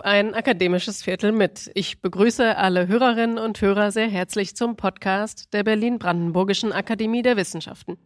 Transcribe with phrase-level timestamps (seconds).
[0.00, 1.70] ein akademisches Viertel mit.
[1.74, 7.96] Ich begrüße alle Hörerinnen und Hörer sehr herzlich zum Podcast der Berlin-Brandenburgischen Akademie der Wissenschaften.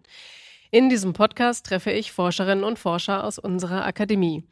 [0.71, 4.45] In diesem Podcast treffe ich Forscherinnen und Forscher aus unserer Akademie.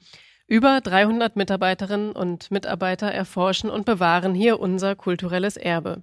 [0.47, 6.03] Über 300 Mitarbeiterinnen und Mitarbeiter erforschen und bewahren hier unser kulturelles Erbe.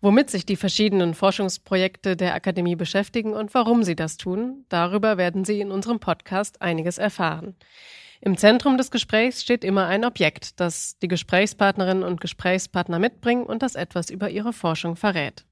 [0.00, 5.44] Womit sich die verschiedenen Forschungsprojekte der Akademie beschäftigen und warum sie das tun, darüber werden
[5.44, 7.54] Sie in unserem Podcast einiges erfahren.
[8.22, 13.62] Im Zentrum des Gesprächs steht immer ein Objekt, das die Gesprächspartnerinnen und Gesprächspartner mitbringen und
[13.62, 15.46] das etwas über ihre Forschung verrät.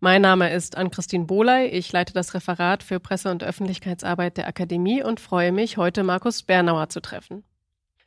[0.00, 1.68] Mein Name ist Ann-Christine Bohley.
[1.68, 6.42] Ich leite das Referat für Presse- und Öffentlichkeitsarbeit der Akademie und freue mich, heute Markus
[6.42, 7.42] Bernauer zu treffen.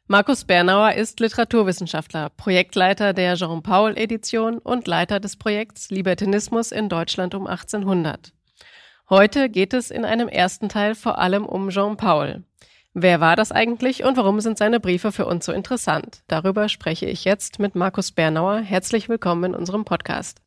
[0.06, 7.48] Markus Bernauer ist Literaturwissenschaftler, Projektleiter der Jean-Paul-Edition und Leiter des Projekts Libertinismus in Deutschland um
[7.48, 8.32] 1800.
[9.10, 12.44] Heute geht es in einem ersten Teil vor allem um Jean-Paul.
[12.96, 16.22] Wer war das eigentlich und warum sind seine Briefe für uns so interessant?
[16.28, 18.60] Darüber spreche ich jetzt mit Markus Bernauer.
[18.60, 20.42] Herzlich willkommen in unserem Podcast.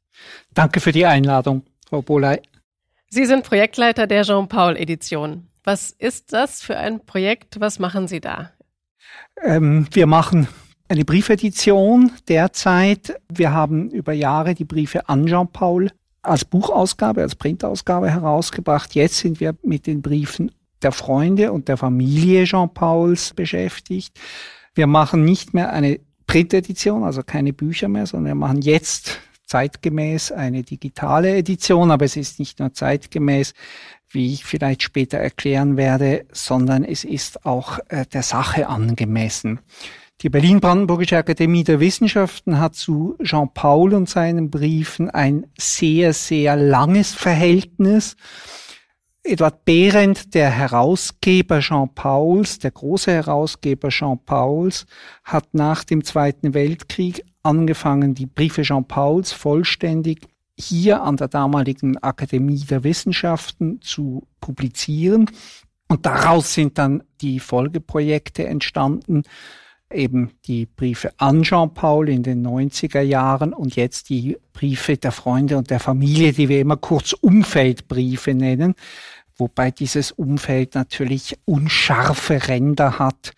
[0.55, 2.41] Danke für die Einladung, Frau Boley.
[3.08, 5.48] Sie sind Projektleiter der Jean-Paul-Edition.
[5.64, 7.58] Was ist das für ein Projekt?
[7.58, 8.53] Was machen Sie da?
[9.42, 10.47] Ähm, wir machen
[10.86, 13.20] eine Briefedition derzeit.
[13.28, 15.91] Wir haben über Jahre die Briefe an Jean-Paul
[16.22, 18.94] als Buchausgabe, als Printausgabe herausgebracht.
[18.94, 24.19] Jetzt sind wir mit den Briefen der Freunde und der Familie Jean-Pauls beschäftigt.
[24.74, 30.32] Wir machen nicht mehr eine Printedition, also keine Bücher mehr, sondern wir machen jetzt zeitgemäß
[30.32, 33.54] eine digitale Edition, aber es ist nicht nur zeitgemäß,
[34.10, 39.60] wie ich vielleicht später erklären werde, sondern es ist auch äh, der Sache angemessen.
[40.22, 47.12] Die Berlin-Brandenburgische Akademie der Wissenschaften hat zu Jean-Paul und seinen Briefen ein sehr, sehr langes
[47.12, 48.16] Verhältnis.
[49.27, 54.87] Edward Behrendt, der Herausgeber Jean-Pauls, der große Herausgeber Jean-Pauls,
[55.25, 62.65] hat nach dem Zweiten Weltkrieg angefangen, die Briefe Jean-Pauls vollständig hier an der damaligen Akademie
[62.65, 65.28] der Wissenschaften zu publizieren.
[65.88, 69.25] Und daraus sind dann die Folgeprojekte entstanden,
[69.92, 75.56] eben die Briefe an Jean-Paul in den 90er Jahren und jetzt die Briefe der Freunde
[75.56, 78.74] und der Familie, die wir immer kurz Umfeldbriefe nennen,
[79.36, 83.32] wobei dieses Umfeld natürlich unscharfe Ränder hat.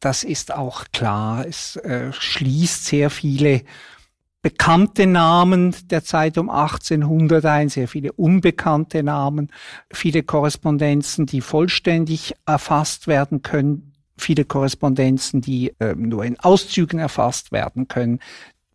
[0.00, 1.46] Das ist auch klar.
[1.46, 3.62] Es äh, schließt sehr viele
[4.42, 9.50] bekannte Namen der Zeit um 1800 ein, sehr viele unbekannte Namen,
[9.90, 17.52] viele Korrespondenzen, die vollständig erfasst werden können, viele Korrespondenzen, die äh, nur in Auszügen erfasst
[17.52, 18.20] werden können.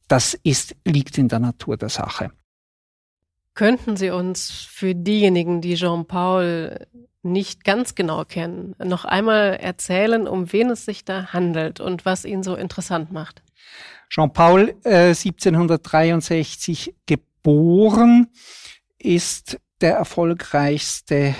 [0.07, 2.31] Das ist, liegt in der Natur der Sache.
[3.53, 6.87] Könnten Sie uns für diejenigen, die Jean-Paul
[7.23, 12.25] nicht ganz genau kennen, noch einmal erzählen, um wen es sich da handelt und was
[12.25, 13.43] ihn so interessant macht?
[14.09, 18.27] Jean-Paul, äh, 1763 geboren,
[18.97, 21.35] ist der erfolgreichste,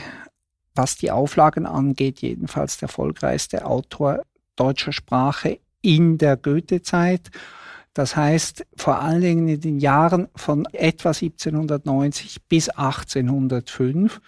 [0.79, 4.23] was die Auflagen angeht, jedenfalls der erfolgreichste Autor
[4.55, 7.31] deutscher Sprache in der Goethe-Zeit.
[7.93, 14.21] Das heißt, vor allen Dingen in den Jahren von etwa 1790 bis 1805.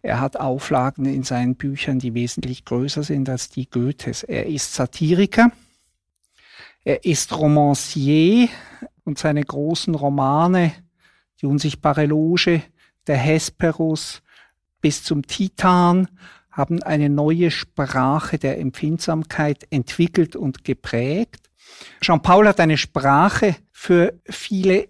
[0.00, 4.22] Er hat Auflagen in seinen Büchern, die wesentlich größer sind als die Goethes.
[4.22, 5.50] Er ist Satiriker.
[6.84, 8.48] Er ist Romancier
[9.02, 10.74] und seine großen Romane,
[11.42, 12.62] die unsichtbare Loge,
[13.08, 14.22] der Hesperus
[14.80, 16.08] bis zum Titan,
[16.50, 21.48] haben eine neue Sprache der Empfindsamkeit entwickelt und geprägt.
[22.00, 24.88] Jean-Paul hat eine Sprache für viele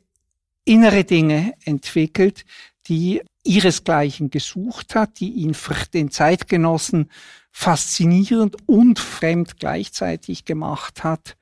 [0.64, 2.44] innere Dinge entwickelt,
[2.86, 7.10] die ihresgleichen gesucht hat, die ihn für den Zeitgenossen
[7.50, 11.36] faszinierend und fremd gleichzeitig gemacht hat.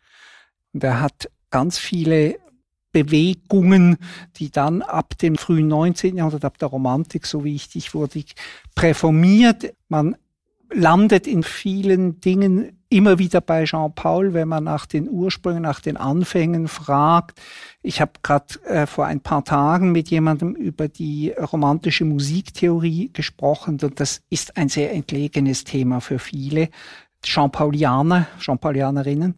[0.72, 2.38] Und er hat ganz viele
[3.04, 3.98] Bewegungen,
[4.36, 6.16] die dann ab dem frühen 19.
[6.16, 8.24] Jahrhundert, ab der Romantik so wichtig wurde,
[8.74, 9.74] präformiert.
[9.90, 10.16] Man
[10.72, 15.98] landet in vielen Dingen immer wieder bei Jean-Paul, wenn man nach den Ursprüngen, nach den
[15.98, 17.38] Anfängen fragt.
[17.82, 23.78] Ich habe gerade äh, vor ein paar Tagen mit jemandem über die romantische Musiktheorie gesprochen
[23.82, 26.70] und das ist ein sehr entlegenes Thema für viele
[27.22, 29.34] Jean-Paulianer, Jean-Paulianerinnen.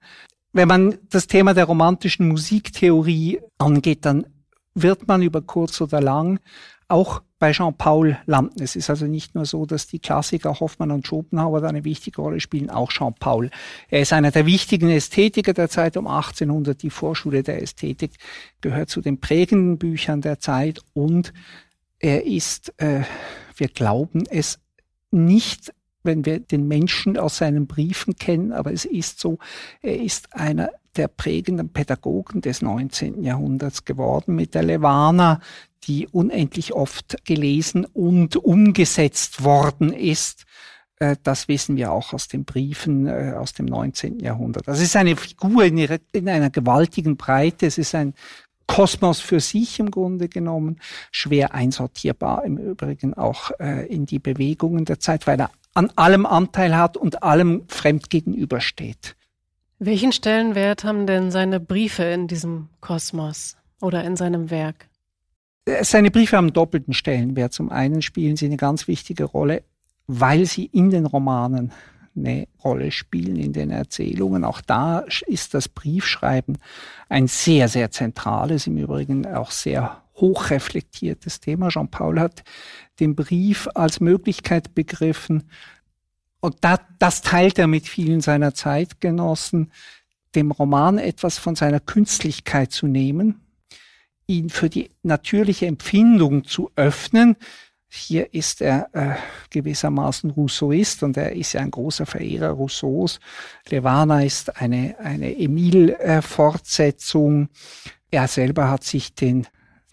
[0.58, 4.26] Wenn man das Thema der romantischen Musiktheorie angeht, dann
[4.74, 6.40] wird man über kurz oder lang
[6.88, 8.60] auch bei Jean-Paul landen.
[8.60, 12.20] Es ist also nicht nur so, dass die Klassiker Hoffmann und Schopenhauer da eine wichtige
[12.20, 13.50] Rolle spielen, auch Jean-Paul.
[13.88, 16.82] Er ist einer der wichtigen Ästhetiker der Zeit um 1800.
[16.82, 18.14] Die Vorschule der Ästhetik
[18.60, 21.32] gehört zu den prägenden Büchern der Zeit und
[22.00, 23.02] er ist, äh,
[23.56, 24.58] wir glauben es
[25.12, 25.72] nicht
[26.08, 29.38] wenn wir den Menschen aus seinen Briefen kennen, aber es ist so,
[29.82, 33.22] er ist einer der prägenden Pädagogen des 19.
[33.22, 35.40] Jahrhunderts geworden mit der Levana,
[35.84, 40.46] die unendlich oft gelesen und umgesetzt worden ist.
[40.98, 44.18] Äh, das wissen wir auch aus den Briefen äh, aus dem 19.
[44.18, 44.66] Jahrhundert.
[44.66, 47.66] Das ist eine Figur in, ihrer, in einer gewaltigen Breite.
[47.66, 48.14] Es ist ein
[48.66, 50.78] Kosmos für sich im Grunde genommen,
[51.10, 56.26] schwer einsortierbar im Übrigen auch äh, in die Bewegungen der Zeit, weil er an allem
[56.26, 59.16] Anteil hat und allem fremd gegenübersteht.
[59.78, 64.88] Welchen Stellenwert haben denn seine Briefe in diesem Kosmos oder in seinem Werk?
[65.82, 67.52] Seine Briefe haben doppelten Stellenwert.
[67.52, 69.62] Zum einen spielen sie eine ganz wichtige Rolle,
[70.06, 71.72] weil sie in den Romanen
[72.16, 74.44] eine Rolle spielen, in den Erzählungen.
[74.44, 76.58] Auch da ist das Briefschreiben
[77.08, 81.68] ein sehr, sehr zentrales, im Übrigen auch sehr hochreflektiertes Thema.
[81.68, 82.44] Jean-Paul hat
[83.00, 85.44] den Brief als Möglichkeit begriffen,
[86.40, 89.72] und da, das teilt er mit vielen seiner Zeitgenossen,
[90.34, 93.40] dem Roman etwas von seiner Künstlichkeit zu nehmen,
[94.26, 97.36] ihn für die natürliche Empfindung zu öffnen.
[97.88, 99.14] Hier ist er äh,
[99.50, 103.20] gewissermaßen Rousseauist und er ist ja ein großer Verehrer Rousseaus.
[103.70, 107.48] Levana ist eine, eine Emile-Fortsetzung.
[108.10, 109.46] er selber hat sich den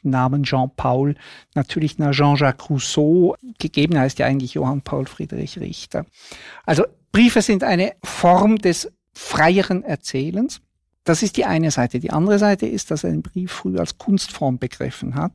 [0.10, 1.16] Namen Jean-Paul
[1.54, 6.06] natürlich nach Jean-Jacques Rousseau gegeben, heißt ja eigentlich Johann Paul Friedrich Richter.
[6.66, 10.62] Also Briefe sind eine Form des freieren Erzählens.
[11.04, 12.00] Das ist die eine Seite.
[12.00, 15.34] Die andere Seite ist, dass er den Brief früh als Kunstform begriffen hat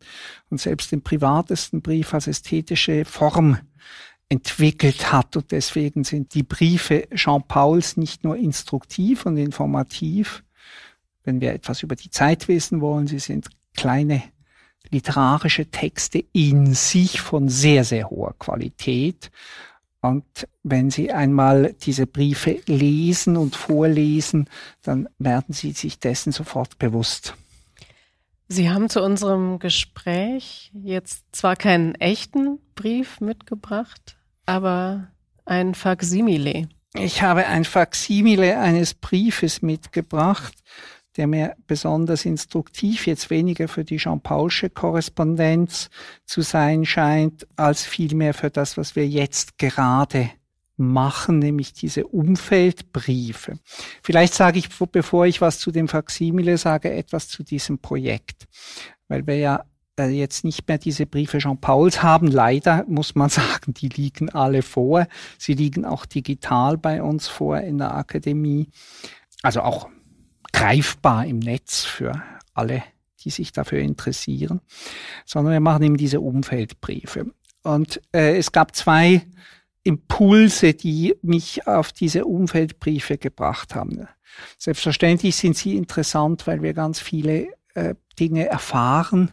[0.50, 3.58] und selbst den privatesten Brief als ästhetische Form
[4.28, 5.36] entwickelt hat.
[5.36, 10.42] Und deswegen sind die Briefe Jean-Pauls nicht nur instruktiv und informativ,
[11.24, 14.22] wenn wir etwas über die Zeit wissen wollen, sie sind kleine
[14.90, 19.30] literarische Texte in sich von sehr, sehr hoher Qualität.
[20.00, 20.24] Und
[20.62, 24.48] wenn Sie einmal diese Briefe lesen und vorlesen,
[24.82, 27.34] dann werden Sie sich dessen sofort bewusst.
[28.48, 34.16] Sie haben zu unserem Gespräch jetzt zwar keinen echten Brief mitgebracht,
[34.46, 35.08] aber
[35.44, 36.68] ein Faksimile.
[36.94, 40.54] Ich habe ein Faksimile eines Briefes mitgebracht
[41.16, 45.90] der mir besonders instruktiv jetzt weniger für die Jean-Paulsche Korrespondenz
[46.24, 50.30] zu sein scheint, als vielmehr für das, was wir jetzt gerade
[50.76, 53.58] machen, nämlich diese Umfeldbriefe.
[54.02, 58.48] Vielleicht sage ich, bevor ich was zu dem Faximile sage, etwas zu diesem Projekt,
[59.08, 59.64] weil wir ja
[60.00, 62.28] äh, jetzt nicht mehr diese Briefe Jean-Pauls haben.
[62.28, 65.06] Leider muss man sagen, die liegen alle vor.
[65.38, 68.68] Sie liegen auch digital bei uns vor in der Akademie.
[69.42, 69.88] Also auch
[70.60, 72.22] greifbar im Netz für
[72.52, 72.82] alle,
[73.24, 74.60] die sich dafür interessieren,
[75.24, 77.32] sondern wir machen eben diese Umfeldbriefe.
[77.62, 79.26] Und äh, es gab zwei
[79.84, 84.06] Impulse, die mich auf diese Umfeldbriefe gebracht haben.
[84.58, 89.32] Selbstverständlich sind sie interessant, weil wir ganz viele äh, Dinge erfahren,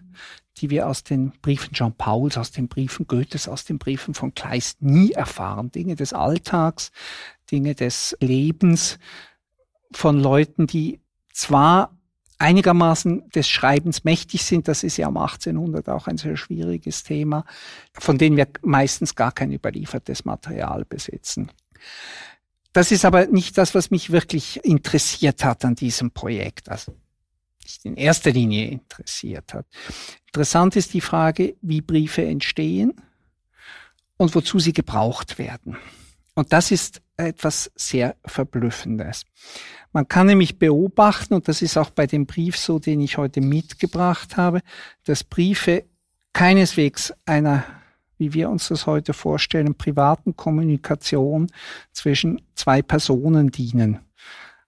[0.58, 4.34] die wir aus den Briefen Jean Pauls, aus den Briefen Goethes, aus den Briefen von
[4.34, 5.72] Kleist nie erfahren.
[5.74, 6.92] Dinge des Alltags,
[7.52, 8.98] Dinge des Lebens
[9.92, 11.02] von Leuten, die
[11.38, 11.96] zwar
[12.40, 17.46] einigermaßen des Schreibens mächtig sind, das ist ja um 1800 auch ein sehr schwieriges Thema,
[17.94, 21.52] von denen wir meistens gar kein überliefertes Material besitzen.
[22.74, 26.96] Das ist aber nicht das, was mich wirklich interessiert hat an diesem Projekt, also
[27.64, 29.66] nicht in erster Linie interessiert hat.
[30.28, 32.94] Interessant ist die Frage, wie Briefe entstehen
[34.18, 35.78] und wozu sie gebraucht werden.
[36.38, 39.26] Und das ist etwas sehr Verblüffendes.
[39.92, 43.42] Man kann nämlich beobachten, und das ist auch bei dem Brief so, den ich heute
[43.42, 44.62] mitgebracht habe,
[45.06, 45.86] dass Briefe
[46.34, 47.64] keineswegs einer,
[48.20, 51.48] wie wir uns das heute vorstellen, privaten Kommunikation
[51.92, 54.00] zwischen zwei Personen dienen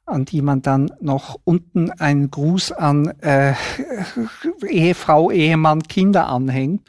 [0.07, 3.53] an die man dann noch unten einen Gruß an äh,
[4.67, 6.81] Ehefrau, Ehemann, Kinder anhängt,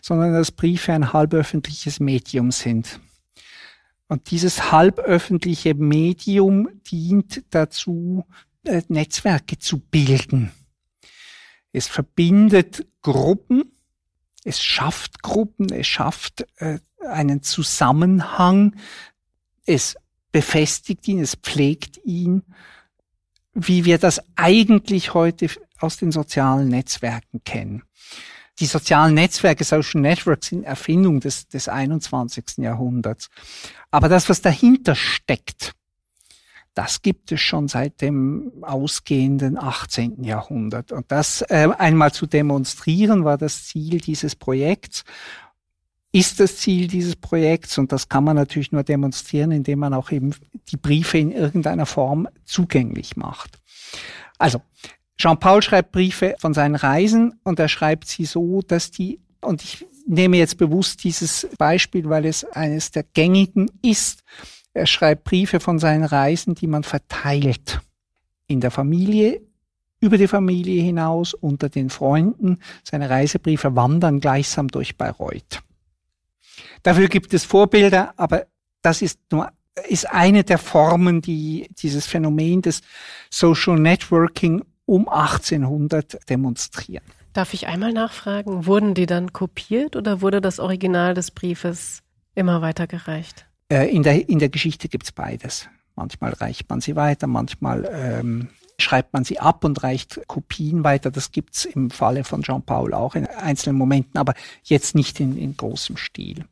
[0.00, 3.00] sondern dass Briefe ein halböffentliches Medium sind.
[4.10, 8.26] Und dieses halböffentliche Medium dient dazu,
[8.64, 10.50] äh, Netzwerke zu bilden.
[11.70, 13.70] Es verbindet Gruppen,
[14.42, 18.74] es schafft Gruppen, es schafft äh, einen Zusammenhang,
[19.64, 19.94] es
[20.32, 22.42] befestigt ihn, es pflegt ihn,
[23.54, 27.84] wie wir das eigentlich heute aus den sozialen Netzwerken kennen
[28.60, 32.58] die sozialen Netzwerke, Social Networks sind Erfindung des, des 21.
[32.58, 33.30] Jahrhunderts.
[33.90, 35.72] Aber das, was dahinter steckt,
[36.74, 40.22] das gibt es schon seit dem ausgehenden 18.
[40.22, 40.92] Jahrhundert.
[40.92, 45.04] Und das äh, einmal zu demonstrieren war das Ziel dieses Projekts.
[46.12, 50.10] ist das Ziel dieses Projekts und das kann man natürlich nur demonstrieren, indem man auch
[50.10, 50.34] eben
[50.68, 53.58] die Briefe in irgendeiner Form zugänglich macht.
[54.38, 54.62] Also,
[55.20, 59.86] Jean-Paul schreibt Briefe von seinen Reisen und er schreibt sie so, dass die, und ich
[60.06, 64.22] nehme jetzt bewusst dieses Beispiel, weil es eines der gängigen ist,
[64.72, 67.80] er schreibt Briefe von seinen Reisen, die man verteilt
[68.46, 69.42] in der Familie,
[70.00, 72.58] über die Familie hinaus, unter den Freunden.
[72.82, 75.60] Seine Reisebriefe wandern gleichsam durch Bayreuth.
[76.82, 78.46] Dafür gibt es Vorbilder, aber
[78.80, 79.52] das ist nur
[79.88, 82.82] ist eine der Formen, die dieses Phänomen des
[83.30, 87.04] Social Networking um 1800 demonstrieren.
[87.32, 92.02] Darf ich einmal nachfragen, wurden die dann kopiert oder wurde das Original des Briefes
[92.34, 93.46] immer weitergereicht?
[93.68, 95.68] Äh, in, der, in der Geschichte gibt's beides.
[95.94, 101.12] Manchmal reicht man sie weiter, manchmal ähm, schreibt man sie ab und reicht Kopien weiter.
[101.12, 105.56] Das gibt's im Falle von Jean-Paul auch in einzelnen Momenten, aber jetzt nicht in, in
[105.56, 106.46] großem Stil.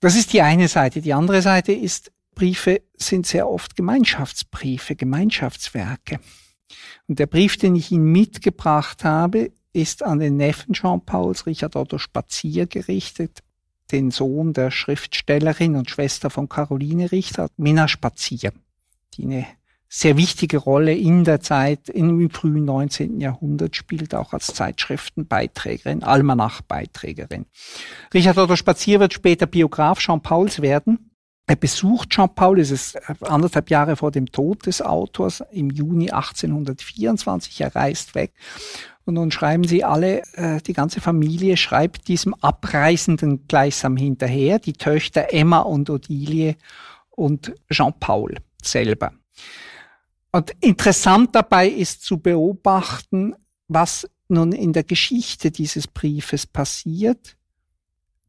[0.00, 1.02] Das ist die eine Seite.
[1.02, 6.20] Die andere Seite ist, Briefe sind sehr oft Gemeinschaftsbriefe, Gemeinschaftswerke.
[7.06, 11.98] Und der Brief, den ich Ihnen mitgebracht habe, ist an den Neffen Jean-Pauls, Richard Otto
[11.98, 13.42] Spazier, gerichtet,
[13.92, 18.52] den Sohn der Schriftstellerin und Schwester von Caroline Richter, Minna Spazier,
[19.14, 19.46] die eine
[19.88, 23.20] sehr wichtige Rolle in der Zeit, im frühen 19.
[23.20, 27.46] Jahrhundert spielt, auch als Zeitschriftenbeiträgerin, Almanachbeiträgerin.
[28.12, 31.07] Richard Otto Spazier wird später Biograf Jean Pauls werden.
[31.48, 36.10] Er besucht Jean Paul, es ist anderthalb Jahre vor dem Tod des Autors, im Juni
[36.10, 37.62] 1824.
[37.62, 38.34] Er reist weg.
[39.06, 44.74] Und nun schreiben sie alle, äh, die ganze Familie schreibt diesem Abreisenden gleichsam hinterher, die
[44.74, 46.56] Töchter Emma und Odilie
[47.08, 49.12] und Jean Paul selber.
[50.30, 53.34] Und interessant dabei ist zu beobachten,
[53.68, 57.38] was nun in der Geschichte dieses Briefes passiert.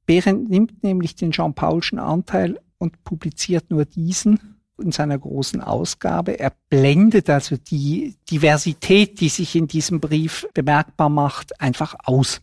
[0.06, 6.40] Behrendt nimmt nämlich den Jean-Paulschen Anteil und publiziert nur diesen in seiner großen Ausgabe.
[6.40, 12.42] Er blendet also die Diversität, die sich in diesem Brief bemerkbar macht, einfach aus.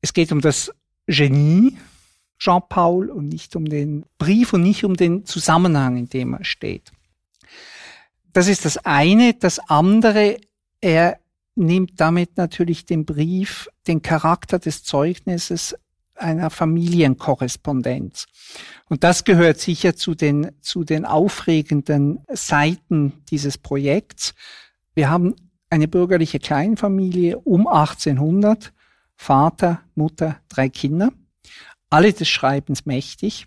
[0.00, 0.72] Es geht um das
[1.06, 1.76] Genie
[2.38, 6.92] Jean-Paul und nicht um den Brief und nicht um den Zusammenhang, in dem er steht.
[8.32, 9.34] Das ist das eine.
[9.34, 10.36] Das andere,
[10.80, 11.18] er
[11.54, 15.74] nimmt damit natürlich den Brief, den Charakter des Zeugnisses
[16.18, 18.26] einer Familienkorrespondenz.
[18.88, 24.34] Und das gehört sicher zu den, zu den aufregenden Seiten dieses Projekts.
[24.94, 25.34] Wir haben
[25.70, 28.72] eine bürgerliche Kleinfamilie um 1800,
[29.16, 31.10] Vater, Mutter, drei Kinder,
[31.90, 33.46] alle des Schreibens mächtig.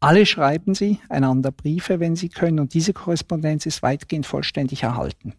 [0.00, 5.32] Alle schreiben sie einander Briefe, wenn sie können, und diese Korrespondenz ist weitgehend vollständig erhalten.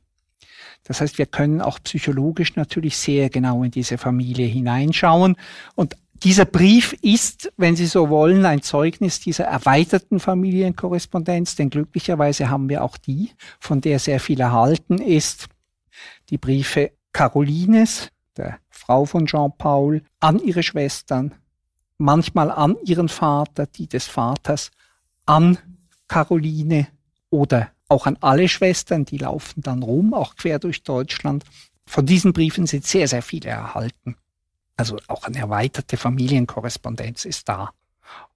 [0.84, 5.36] Das heißt, wir können auch psychologisch natürlich sehr genau in diese Familie hineinschauen.
[5.76, 12.50] Und dieser Brief ist, wenn Sie so wollen, ein Zeugnis dieser erweiterten Familienkorrespondenz, denn glücklicherweise
[12.50, 15.48] haben wir auch die, von der sehr viel erhalten ist.
[16.30, 21.36] Die Briefe Carolines, der Frau von Jean-Paul, an ihre Schwestern,
[21.98, 24.72] manchmal an ihren Vater, die des Vaters,
[25.26, 25.58] an
[26.08, 26.88] Caroline
[27.30, 31.44] oder auch an alle Schwestern, die laufen dann rum, auch quer durch Deutschland.
[31.86, 34.16] Von diesen Briefen sind sehr, sehr viele erhalten.
[34.78, 37.72] Also auch eine erweiterte Familienkorrespondenz ist da.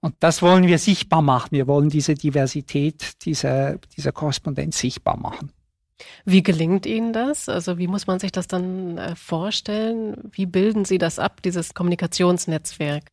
[0.00, 1.50] Und das wollen wir sichtbar machen.
[1.52, 5.52] Wir wollen diese Diversität dieser, dieser Korrespondenz sichtbar machen.
[6.24, 7.48] Wie gelingt Ihnen das?
[7.48, 10.16] Also wie muss man sich das dann äh, vorstellen?
[10.32, 13.04] Wie bilden Sie das ab, dieses Kommunikationsnetzwerk?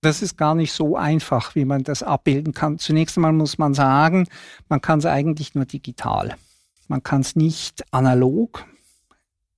[0.00, 2.80] Das ist gar nicht so einfach, wie man das abbilden kann.
[2.80, 4.26] Zunächst einmal muss man sagen,
[4.68, 6.34] man kann es eigentlich nur digital.
[6.88, 8.64] Man kann es nicht analog.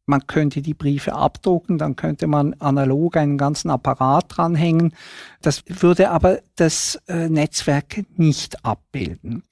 [0.07, 4.95] Man könnte die Briefe abdrucken, dann könnte man analog einen ganzen Apparat dranhängen.
[5.41, 9.43] Das würde aber das äh, Netzwerk nicht abbilden.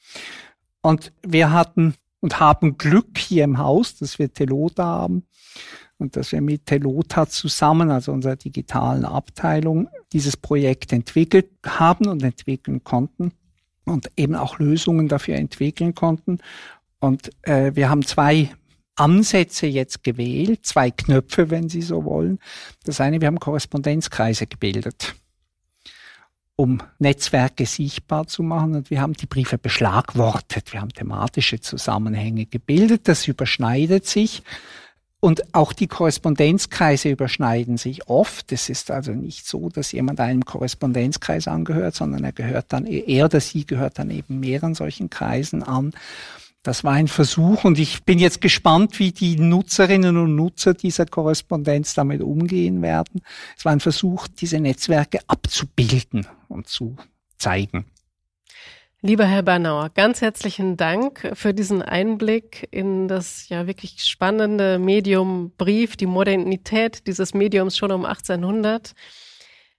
[0.82, 5.24] Und wir hatten und haben Glück hier im Haus, dass wir Telota haben
[5.98, 12.22] und dass wir mit Telota zusammen, also unserer digitalen Abteilung, dieses Projekt entwickelt haben und
[12.22, 13.32] entwickeln konnten
[13.84, 16.38] und eben auch Lösungen dafür entwickeln konnten.
[17.00, 18.50] Und äh, wir haben zwei
[18.96, 22.38] Ansätze jetzt gewählt, zwei Knöpfe, wenn Sie so wollen.
[22.84, 25.14] Das eine, wir haben Korrespondenzkreise gebildet,
[26.56, 28.76] um Netzwerke sichtbar zu machen.
[28.76, 30.72] Und wir haben die Briefe beschlagwortet.
[30.72, 33.08] Wir haben thematische Zusammenhänge gebildet.
[33.08, 34.42] Das überschneidet sich.
[35.24, 38.50] Und auch die Korrespondenzkreise überschneiden sich oft.
[38.50, 43.26] Es ist also nicht so, dass jemand einem Korrespondenzkreis angehört, sondern er gehört dann, er
[43.26, 45.92] oder sie gehört dann eben mehreren solchen Kreisen an.
[46.62, 51.06] Das war ein Versuch und ich bin jetzt gespannt, wie die Nutzerinnen und Nutzer dieser
[51.06, 53.20] Korrespondenz damit umgehen werden.
[53.56, 56.96] Es war ein Versuch, diese Netzwerke abzubilden und zu
[57.36, 57.86] zeigen.
[59.00, 65.50] Lieber Herr Bernauer, ganz herzlichen Dank für diesen Einblick in das ja wirklich spannende Medium
[65.58, 68.92] Brief, die Modernität dieses Mediums schon um 1800.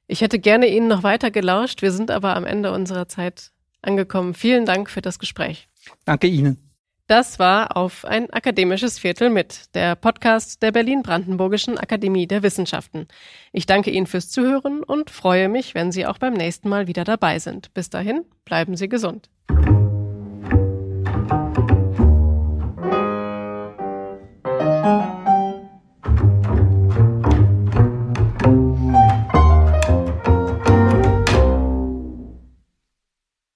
[0.08, 1.82] Ich hätte gerne Ihnen noch weiter gelauscht.
[1.82, 4.34] Wir sind aber am Ende unserer Zeit angekommen.
[4.34, 5.70] Vielen Dank für das Gespräch.
[6.04, 6.73] Danke Ihnen.
[7.13, 13.08] Das war auf ein akademisches Viertel mit, der Podcast der Berlin-Brandenburgischen Akademie der Wissenschaften.
[13.51, 17.03] Ich danke Ihnen fürs Zuhören und freue mich, wenn Sie auch beim nächsten Mal wieder
[17.03, 17.72] dabei sind.
[17.75, 19.29] Bis dahin, bleiben Sie gesund.